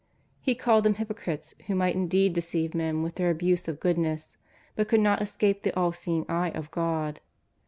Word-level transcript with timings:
Lie 0.47 0.55
called 0.55 0.83
them 0.83 0.95
hypo 0.95 1.13
crites 1.13 1.53
who 1.67 1.75
might 1.75 1.93
indeed 1.93 2.33
deceive 2.33 2.73
men 2.73 3.03
with 3.03 3.13
their 3.17 3.37
show 3.39 3.55
of 3.71 3.79
goodness, 3.79 4.35
but 4.75 4.87
could 4.87 4.99
not 4.99 5.21
escape 5.21 5.61
the 5.61 5.77
Allseeing 5.79 6.25
eye 6.27 6.49
of 6.55 6.71
God. 6.71 7.21